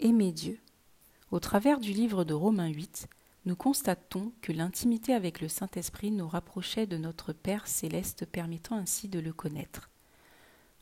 Aimer 0.00 0.30
Dieu. 0.30 0.60
Au 1.32 1.40
travers 1.40 1.80
du 1.80 1.92
livre 1.92 2.22
de 2.22 2.32
Romains 2.32 2.68
8, 2.68 3.08
nous 3.46 3.56
constatons 3.56 4.30
que 4.42 4.52
l'intimité 4.52 5.12
avec 5.12 5.40
le 5.40 5.48
Saint-Esprit 5.48 6.12
nous 6.12 6.28
rapprochait 6.28 6.86
de 6.86 6.96
notre 6.96 7.32
Père 7.32 7.66
céleste, 7.66 8.24
permettant 8.24 8.76
ainsi 8.76 9.08
de 9.08 9.18
le 9.18 9.32
connaître. 9.32 9.90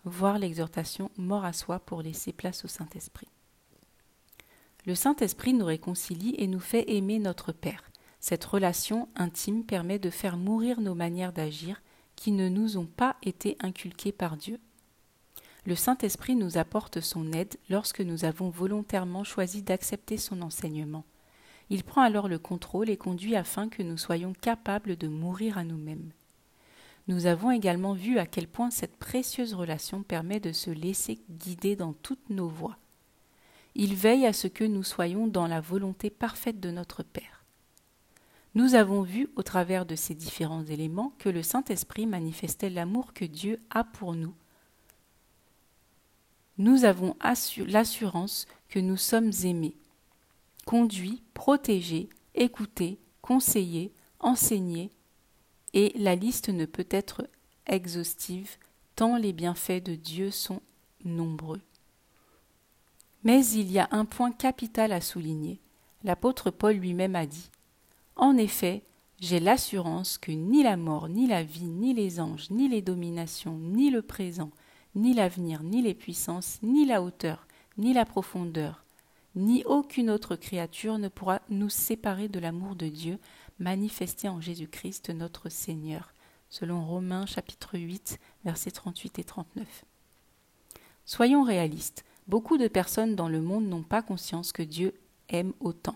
Voir 0.05 0.39
l'exhortation 0.39 1.11
Mort 1.17 1.47
à 1.47 1.55
soi 1.55 1.79
pour 1.79 2.03
laisser 2.03 2.35
place 2.35 2.67
au 2.67 2.69
Saint-Esprit. 2.69 3.29
Le 4.85 4.95
Saint-Esprit 4.95 5.55
nous 5.55 5.65
réconcilie 5.65 6.35
et 6.37 6.47
nous 6.47 6.61
fait 6.61 6.85
aimer 6.93 7.19
notre 7.19 7.53
Père. 7.53 7.91
Cette 8.21 8.45
relation 8.45 9.09
intime 9.17 9.65
permet 9.65 9.99
de 9.99 10.11
faire 10.11 10.37
mourir 10.37 10.83
nos 10.83 10.95
manières 10.95 11.33
d'agir 11.33 11.81
qui 12.17 12.33
ne 12.33 12.51
nous 12.51 12.77
ont 12.77 12.87
pas 12.87 13.17
été 13.23 13.57
inculquées 13.61 14.13
par 14.13 14.37
Dieu. 14.37 14.61
Le 15.67 15.75
Saint-Esprit 15.75 16.37
nous 16.37 16.59
apporte 16.59 17.01
son 17.01 17.33
aide 17.33 17.57
lorsque 17.69 18.01
nous 18.01 18.25
avons 18.25 18.51
volontairement 18.51 19.25
choisi 19.25 19.63
d'accepter 19.63 20.17
son 20.17 20.41
enseignement. 20.43 21.05
Il 21.71 21.83
prend 21.83 22.03
alors 22.03 22.29
le 22.29 22.39
contrôle 22.39 22.89
et 22.89 22.97
conduit 22.97 23.35
afin 23.35 23.69
que 23.69 23.83
nous 23.83 23.99
soyons 23.99 24.33
capables 24.33 24.97
de 24.97 25.09
mourir 25.09 25.59
à 25.59 25.65
nous-mêmes. 25.65 26.13
Nous 27.09 27.27
avons 27.27 27.51
également 27.51 27.95
vu 27.95 28.19
à 28.19 28.27
quel 28.27 28.47
point 28.47 28.71
cette 28.71 28.97
précieuse 28.97 29.55
relation 29.55 30.05
permet 30.05 30.39
de 30.39 30.53
se 30.53 30.71
laisser 30.71 31.19
guider 31.31 31.75
dans 31.75 31.93
toutes 31.93 32.31
nos 32.31 32.49
voies. 32.49 32.79
Il 33.75 33.97
veille 33.97 34.27
à 34.27 34.33
ce 34.33 34.47
que 34.47 34.65
nous 34.65 34.85
soyons 34.85 35.27
dans 35.27 35.49
la 35.49 35.61
volonté 35.61 36.11
parfaite 36.11 36.61
de 36.61 36.71
notre 36.71 37.03
Père. 37.03 37.45
Nous 38.55 38.77
avons 38.77 39.03
vu, 39.03 39.29
au 39.35 39.43
travers 39.43 39.85
de 39.85 39.97
ces 39.97 40.15
différents 40.15 40.65
éléments, 40.65 41.13
que 41.19 41.29
le 41.29 41.43
Saint-Esprit 41.43 42.07
manifestait 42.07 42.71
l'amour 42.71 43.13
que 43.13 43.25
Dieu 43.25 43.61
a 43.71 43.83
pour 43.83 44.15
nous. 44.15 44.33
Nous 46.59 46.85
avons 46.85 47.17
l'assurance 47.67 48.47
que 48.69 48.79
nous 48.79 48.97
sommes 48.97 49.33
aimés, 49.45 49.77
conduits, 50.65 51.23
protégés, 51.35 52.09
écoutés, 52.35 52.99
conseillés, 53.21 53.93
enseignés, 54.21 54.91
et 55.75 55.93
la 55.97 56.15
liste 56.15 56.49
ne 56.49 56.65
peut 56.65 56.87
être 56.91 57.29
exhaustive 57.67 58.57
tant 58.95 59.19
les 59.19 59.35
bienfaits 59.35 59.85
de 59.85 59.95
Dieu 59.95 60.31
sont 60.31 60.63
nombreux. 61.05 61.61
Mais 63.25 63.47
il 63.47 63.71
y 63.71 63.79
a 63.79 63.89
un 63.91 64.07
point 64.07 64.33
capital 64.33 64.93
à 64.93 65.01
souligner. 65.01 65.61
L'apôtre 66.03 66.51
Paul 66.51 66.77
lui-même 66.77 67.17
a 67.17 67.27
dit 67.27 67.51
En 68.17 68.37
effet, 68.37 68.83
j'ai 69.21 69.41
l'assurance 69.41 70.17
que 70.17 70.33
ni 70.33 70.63
la 70.63 70.77
mort, 70.77 71.09
ni 71.09 71.27
la 71.27 71.43
vie, 71.43 71.65
ni 71.65 71.93
les 71.93 72.21
anges, 72.21 72.51
ni 72.51 72.69
les 72.69 72.83
dominations, 72.83 73.59
ni 73.59 73.91
le 73.91 74.03
présent, 74.03 74.51
ni 74.97 75.15
l'avenir, 75.15 75.63
ni 75.63 75.83
les 75.83 75.95
puissances, 75.95 76.59
ni 76.63 76.85
la 76.85 77.01
hauteur, 77.01 77.47
ni 77.79 77.93
la 77.93 78.05
profondeur, 78.05 78.85
ni 79.37 79.63
aucune 79.65 80.11
autre 80.11 80.35
créature 80.35 80.99
ne 80.99 81.09
pourra 81.09 81.41
nous 81.49 81.69
séparer 81.69 82.29
de 82.29 82.41
l'amour 82.41 82.75
de 82.75 82.89
Dieu 82.89 83.19
manifesté 83.61 84.29
en 84.29 84.41
Jésus-Christ 84.41 85.11
notre 85.11 85.49
Seigneur, 85.49 86.13
selon 86.51 86.85
Romains 86.85 87.27
chapitre 87.27 87.79
8, 87.79 88.19
versets 88.45 88.73
38 88.73 89.21
et 89.21 89.25
39. 89.25 89.85
Soyons 91.05 91.45
réalistes, 91.45 92.05
Beaucoup 92.29 92.59
de 92.59 92.67
personnes 92.67 93.15
dans 93.15 93.29
le 93.29 93.41
monde 93.41 93.69
n'ont 93.69 93.85
pas 93.85 94.03
conscience 94.03 94.51
que 94.51 94.63
Dieu 94.63 94.95
aime 95.29 95.53
autant. 95.61 95.95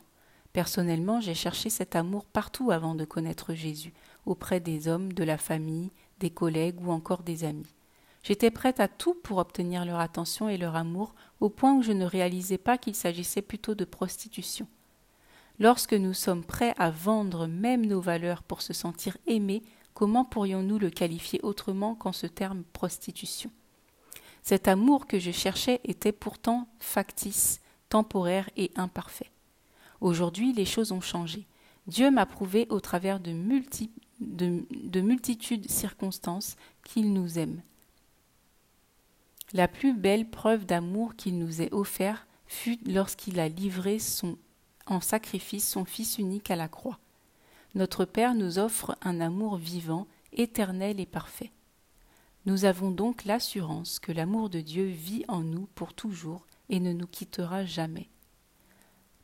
Personnellement, 0.53 1.21
j'ai 1.21 1.35
cherché 1.35 1.71
cet 1.71 1.97
amour 1.97 2.25
partout 2.25 2.71
avant 2.71 2.95
de 2.95 3.05
connaître 3.05 3.53
Jésus, 3.53 3.93
auprès 4.27 4.61
des 4.61 4.87
hommes, 4.87 5.13
de 5.13 5.25
la 5.25 5.39
famille, 5.39 5.91
des 6.21 6.31
collègues 6.31 6.81
ou 6.81 6.93
encore 6.93 7.25
des 7.25 7.43
amis. 7.43 7.67
J'étais 8.23 8.51
prête 8.51 8.81
à 8.81 8.89
tout 8.89 9.15
pour 9.15 9.39
obtenir 9.39 9.85
leur 9.85 9.99
attention 9.99 10.49
et 10.49 10.59
leur 10.59 10.77
amour, 10.77 11.15
au 11.41 11.49
point 11.49 11.75
où 11.75 11.83
je 11.83 11.93
ne 11.93 12.05
réalisais 12.05 12.59
pas 12.59 12.77
qu'il 12.77 12.95
s'agissait 12.95 13.43
plutôt 13.43 13.75
de 13.75 13.85
prostitution. 13.85 14.67
Lorsque 15.59 15.95
nous 15.95 16.15
sommes 16.15 16.45
prêts 16.45 16.75
à 16.79 16.91
vendre 16.91 17.47
même 17.47 17.87
nos 17.87 18.01
valeurs 18.01 18.43
pour 18.43 18.63
se 18.63 18.73
sentir 18.73 19.17
aimés, 19.27 19.63
comment 19.95 20.25
pourrions-nous 20.25 20.79
le 20.79 20.91
qualifier 20.91 21.41
autrement 21.43 21.95
qu'en 21.95 22.13
ce 22.13 22.27
terme 22.27 22.63
prostitution? 22.73 23.51
Cet 24.43 24.69
amour 24.69 25.07
que 25.07 25.19
je 25.19 25.31
cherchais 25.31 25.81
était 25.85 26.13
pourtant 26.13 26.67
factice, 26.79 27.61
temporaire 27.89 28.49
et 28.57 28.71
imparfait. 28.77 29.31
Aujourd'hui, 30.01 30.53
les 30.53 30.65
choses 30.65 30.93
ont 30.93 31.03
changé. 31.03 31.47
Dieu 31.87 32.11
m'a 32.11 32.25
prouvé 32.25 32.67
au 32.71 32.81
travers 32.81 33.21
de, 33.21 33.33
de 34.21 35.01
multitudes 35.01 35.71
circonstances 35.71 36.57
qu'il 36.85 37.13
nous 37.13 37.39
aime. 37.39 37.61
La 39.53 39.67
plus 39.67 39.95
belle 39.95 40.31
preuve 40.31 40.65
d'amour 40.65 41.17
qu'il 41.17 41.39
nous 41.39 41.61
ait 41.61 41.73
offert 41.73 42.27
fut 42.47 42.79
lorsqu'il 42.87 43.41
a 43.41 43.49
livré 43.49 43.99
en 44.87 45.01
sacrifice 45.01 45.69
son 45.69 45.85
Fils 45.85 46.19
unique 46.19 46.51
à 46.51 46.57
la 46.57 46.69
croix. 46.69 46.99
Notre 47.75 48.05
Père 48.05 48.35
nous 48.35 48.59
offre 48.59 48.97
un 49.03 49.21
amour 49.21 49.57
vivant, 49.57 50.07
éternel 50.33 51.01
et 51.01 51.07
parfait. 51.07 51.53
Nous 52.47 52.65
avons 52.65 52.91
donc 52.91 53.25
l'assurance 53.25 53.99
que 53.99 54.13
l'amour 54.13 54.51
de 54.51 54.61
Dieu 54.61 54.87
vit 54.87 55.25
en 55.29 55.41
nous 55.41 55.69
pour 55.75 55.95
toujours 55.95 56.47
et 56.69 56.81
ne 56.81 56.93
nous 56.93 57.07
quittera 57.07 57.65
jamais. 57.65 58.09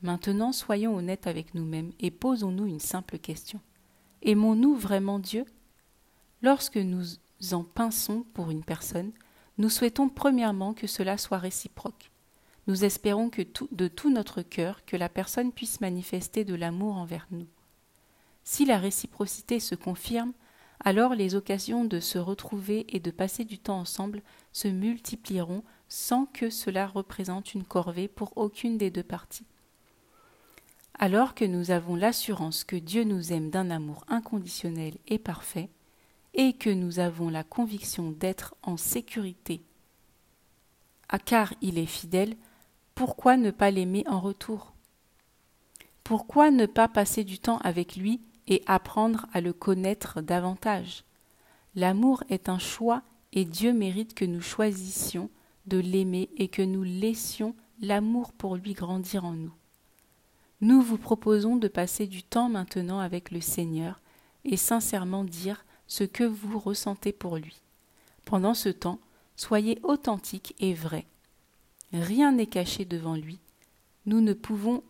Maintenant 0.03 0.53
soyons 0.53 0.97
honnêtes 0.97 1.27
avec 1.27 1.55
nous-mêmes 1.55 1.93
et 2.01 2.11
posons-nous 2.11 2.67
une 2.67 2.81
simple 2.81 3.19
question. 3.19 3.61
Aimons-nous 4.23 4.77
vraiment 4.77 5.19
Dieu? 5.19 5.45
Lorsque 6.43 6.77
nous 6.77 7.05
en 7.53 7.65
pinçons 7.65 8.25
pour 8.35 8.51
une 8.51 8.65
personne, 8.65 9.13
nous 9.59 9.71
souhaitons 9.71 10.09
premièrement 10.09 10.75
que 10.75 10.87
cela 10.87 11.17
soit 11.19 11.39
réciproque. 11.39 12.11
Nous 12.67 12.85
espérons 12.85 13.31
que 13.31 13.43
de 13.73 13.89
tout 13.89 14.11
notre 14.11 14.43
cœur 14.43 14.85
que 14.85 14.97
la 14.97 15.09
personne 15.09 15.53
puisse 15.53 15.81
manifester 15.81 16.45
de 16.45 16.55
l'amour 16.55 16.97
envers 16.97 17.27
nous. 17.31 17.47
Si 18.45 18.65
la 18.65 18.79
réciprocité 18.79 19.61
se 19.61 19.75
confirme, 19.75 20.33
alors 20.81 21.15
les 21.15 21.35
occasions 21.35 21.85
de 21.85 22.01
se 22.01 22.19
retrouver 22.19 22.87
et 22.89 23.01
de 23.01 23.11
passer 23.11 23.45
du 23.45 23.59
temps 23.59 23.81
ensemble 23.81 24.23
se 24.53 24.69
multiplieront 24.69 25.63
sans 25.89 26.27
que 26.27 26.51
cela 26.51 26.87
représente 26.87 27.55
une 27.55 27.65
corvée 27.65 28.09
pour 28.09 28.37
aucune 28.37 28.77
des 28.77 28.91
deux 28.91 29.03
parties. 29.03 29.47
Alors 30.99 31.35
que 31.35 31.45
nous 31.45 31.71
avons 31.71 31.95
l'assurance 31.95 32.65
que 32.65 32.77
Dieu 32.77 33.05
nous 33.05 33.33
aime 33.33 33.51
d'un 33.51 33.71
amour 33.71 34.05
inconditionnel 34.09 34.95
et 35.09 35.19
parfait, 35.19 35.69
et 36.37 36.53
que 36.53 36.71
nous 36.71 37.01
avons 37.01 37.29
la 37.29 37.43
conviction 37.43 38.13
d'être 38.13 38.55
en 38.63 38.77
sécurité, 38.77 39.63
ah, 41.09 41.19
car 41.19 41.55
il 41.63 41.79
est 41.79 41.87
fidèle, 41.87 42.37
pourquoi 42.95 43.37
ne 43.37 43.51
pas 43.51 43.71
l'aimer 43.71 44.05
en 44.07 44.21
retour? 44.21 44.73
Pourquoi 46.03 46.51
ne 46.51 46.67
pas 46.67 46.89
passer 46.89 47.25
du 47.25 47.39
temps 47.39 47.59
avec 47.59 47.97
lui 47.97 48.21
et 48.49 48.63
apprendre 48.67 49.27
à 49.33 49.41
le 49.41 49.53
connaître 49.53 50.21
davantage? 50.21 51.05
L'amour 51.75 52.25
est 52.29 52.49
un 52.49 52.59
choix 52.59 53.03
et 53.33 53.45
Dieu 53.45 53.73
mérite 53.73 54.15
que 54.15 54.25
nous 54.25 54.41
choisissions 54.41 55.31
de 55.67 55.79
l'aimer 55.79 56.31
et 56.37 56.49
que 56.49 56.63
nous 56.63 56.85
laissions 56.85 57.55
l'amour 57.81 58.33
pour 58.33 58.57
lui 58.57 58.73
grandir 58.73 59.25
en 59.25 59.33
nous. 59.33 59.53
Nous 60.61 60.81
vous 60.81 60.97
proposons 60.97 61.57
de 61.57 61.69
passer 61.69 62.07
du 62.07 62.23
temps 62.23 62.49
maintenant 62.49 62.99
avec 62.99 63.31
le 63.31 63.41
Seigneur 63.41 64.01
et 64.45 64.57
sincèrement 64.57 65.23
dire 65.23 65.66
ce 65.87 66.05
que 66.05 66.25
vous 66.25 66.59
ressentez 66.59 67.13
pour 67.13 67.37
lui. 67.37 67.61
Pendant 68.25 68.55
ce 68.55 68.69
temps, 68.69 68.99
soyez 69.37 69.79
authentiques 69.83 70.55
et 70.59 70.75
vrais. 70.75 71.07
Rien 71.93 72.33
n'est 72.33 72.47
caché 72.47 72.85
devant 72.85 73.15
lui. 73.15 73.39
Nous 74.07 74.21
ne 74.21 74.33
pouvons 74.33 74.83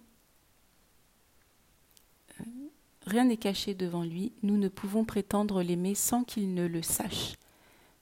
Rien 3.06 3.24
n'est 3.24 3.36
caché 3.36 3.74
devant 3.74 4.02
lui, 4.02 4.32
nous 4.42 4.56
ne 4.56 4.66
pouvons 4.66 5.04
prétendre 5.04 5.62
l'aimer 5.62 5.94
sans 5.94 6.24
qu'il 6.24 6.54
ne 6.54 6.66
le 6.66 6.82
sache. 6.82 7.34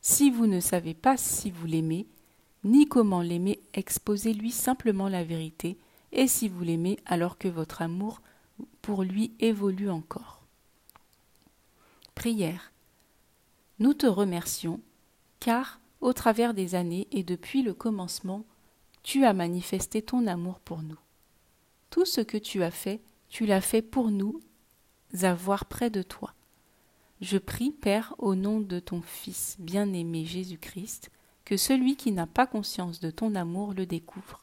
Si 0.00 0.30
vous 0.30 0.46
ne 0.46 0.60
savez 0.60 0.94
pas 0.94 1.18
si 1.18 1.50
vous 1.50 1.66
l'aimez, 1.66 2.06
ni 2.64 2.88
comment 2.88 3.20
l'aimer, 3.20 3.60
exposez-lui 3.74 4.50
simplement 4.50 5.10
la 5.10 5.22
vérité, 5.22 5.76
et 6.12 6.26
si 6.26 6.48
vous 6.48 6.64
l'aimez 6.64 6.98
alors 7.04 7.36
que 7.36 7.48
votre 7.48 7.82
amour 7.82 8.22
pour 8.80 9.02
lui 9.02 9.32
évolue 9.40 9.90
encore. 9.90 10.40
Prière. 12.14 12.73
Nous 13.84 13.92
te 13.92 14.06
remercions, 14.06 14.80
car, 15.40 15.78
au 16.00 16.14
travers 16.14 16.54
des 16.54 16.74
années 16.74 17.06
et 17.12 17.22
depuis 17.22 17.60
le 17.60 17.74
commencement, 17.74 18.46
tu 19.02 19.26
as 19.26 19.34
manifesté 19.34 20.00
ton 20.00 20.26
amour 20.26 20.58
pour 20.60 20.80
nous. 20.80 20.98
Tout 21.90 22.06
ce 22.06 22.22
que 22.22 22.38
tu 22.38 22.62
as 22.62 22.70
fait, 22.70 23.02
tu 23.28 23.44
l'as 23.44 23.60
fait 23.60 23.82
pour 23.82 24.10
nous 24.10 24.40
avoir 25.20 25.66
près 25.66 25.90
de 25.90 26.00
toi. 26.00 26.32
Je 27.20 27.36
prie, 27.36 27.72
Père, 27.72 28.14
au 28.16 28.34
nom 28.34 28.58
de 28.58 28.80
ton 28.80 29.02
Fils 29.02 29.56
bien-aimé 29.58 30.24
Jésus-Christ, 30.24 31.10
que 31.44 31.58
celui 31.58 31.96
qui 31.96 32.10
n'a 32.10 32.26
pas 32.26 32.46
conscience 32.46 33.00
de 33.00 33.10
ton 33.10 33.34
amour 33.34 33.74
le 33.74 33.84
découvre, 33.84 34.40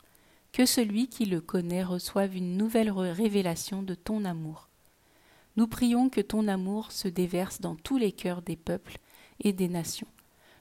que 0.51 0.67
celui 0.67 1.07
qui 1.07 1.25
le 1.25 1.41
connaît 1.41 1.83
reçoive 1.83 2.37
une 2.37 2.57
nouvelle 2.57 2.91
révélation 2.91 3.81
de 3.81 3.95
ton 3.95 4.23
amour. 4.23 4.69
Nous 5.55 5.65
prions 5.65 6.09
que 6.09 6.21
ton 6.21 6.47
amour 6.47 6.91
se 6.91 7.07
déverse 7.07 7.59
dans 7.59 7.75
tous 7.75 7.97
les 7.97 8.11
cœurs 8.11 8.43
des 8.43 8.55
peuples 8.55 8.99
et 9.41 9.53
des 9.53 9.67
nations. 9.67 10.07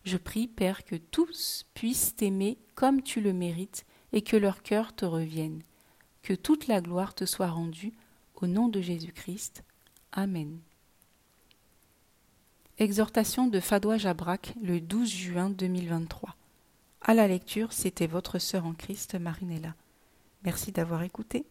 Je 0.05 0.17
prie, 0.17 0.49
Père, 0.49 0.85
que 0.85 0.97
tous 0.97 1.67
puissent 1.75 2.17
t'aimer 2.17 2.59
comme 2.75 3.03
tu 3.03 3.21
le 3.21 3.33
mérites 3.33 3.85
et 4.13 4.23
que 4.23 4.37
leur 4.37 4.63
cœur 4.63 4.95
te 4.95 5.05
revienne. 5.05 5.63
que 6.23 6.35
toute 6.35 6.67
la 6.67 6.81
gloire 6.83 7.15
te 7.15 7.25
soit 7.25 7.49
rendue, 7.49 7.95
au 8.35 8.47
nom 8.47 8.69
de 8.69 8.81
Jésus-Christ. 8.81 9.65
Amen. 10.13 10.59
Exhortation 12.79 13.47
de 13.47 13.61
Fadoua 13.61 13.99
Jabrak 13.99 14.55
le 14.63 14.81
12 14.81 15.09
juin 15.09 15.51
2023. 15.51 16.37
À 17.03 17.15
la 17.15 17.29
lecture, 17.29 17.73
c'était 17.73 18.07
votre 18.07 18.39
sœur 18.39 18.67
en 18.67 18.75
Christ, 18.75 19.15
Marinella. 19.15 19.75
Merci 20.45 20.73
d'avoir 20.73 21.03
écouté. 21.03 21.47